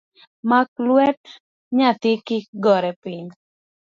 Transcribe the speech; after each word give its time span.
Mak 0.49 0.69
lwet 0.87 1.21
nyathi 1.77 2.11
kik 2.27 2.45
gore 2.63 2.91
piny. 3.01 3.27